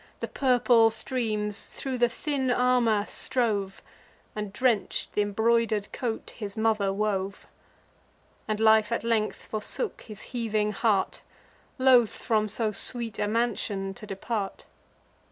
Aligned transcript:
The 0.19 0.27
purple 0.27 0.89
streams 0.89 1.67
thro' 1.67 1.95
the 1.95 2.09
thin 2.09 2.49
armour 2.49 3.05
strove, 3.07 3.83
And 4.35 4.51
drench'd 4.51 5.13
th' 5.13 5.19
imbroider'd 5.19 5.91
coat 5.91 6.31
his 6.35 6.57
mother 6.57 6.91
wove; 6.91 7.45
And 8.47 8.59
life 8.59 8.91
at 8.91 9.03
length 9.03 9.45
forsook 9.45 10.01
his 10.01 10.21
heaving 10.33 10.71
heart, 10.71 11.21
Loth 11.77 12.09
from 12.09 12.49
so 12.49 12.71
sweet 12.71 13.19
a 13.19 13.27
mansion 13.27 13.93
to 13.93 14.07
depart. 14.07 14.65